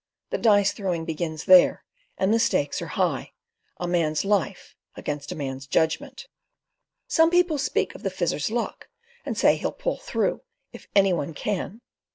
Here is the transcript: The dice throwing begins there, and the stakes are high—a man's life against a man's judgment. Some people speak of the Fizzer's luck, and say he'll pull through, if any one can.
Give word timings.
The 0.31 0.39
dice 0.39 0.71
throwing 0.71 1.05
begins 1.05 1.43
there, 1.45 1.83
and 2.17 2.33
the 2.33 2.39
stakes 2.39 2.81
are 2.81 2.87
high—a 2.97 3.87
man's 3.87 4.25
life 4.25 4.75
against 4.95 5.31
a 5.31 5.35
man's 5.35 5.67
judgment. 5.67 6.25
Some 7.07 7.29
people 7.29 7.59
speak 7.59 7.93
of 7.93 8.01
the 8.01 8.09
Fizzer's 8.09 8.49
luck, 8.49 8.89
and 9.27 9.37
say 9.37 9.57
he'll 9.57 9.71
pull 9.71 9.97
through, 9.97 10.41
if 10.73 10.87
any 10.95 11.13
one 11.13 11.35
can. 11.35 11.81